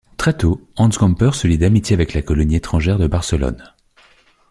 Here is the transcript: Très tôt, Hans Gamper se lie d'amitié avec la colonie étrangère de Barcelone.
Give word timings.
Très 0.17 0.33
tôt, 0.35 0.67
Hans 0.77 0.89
Gamper 0.89 1.29
se 1.33 1.45
lie 1.47 1.59
d'amitié 1.59 1.93
avec 1.93 2.15
la 2.15 2.23
colonie 2.23 2.55
étrangère 2.55 2.97
de 2.97 3.05
Barcelone. 3.05 3.63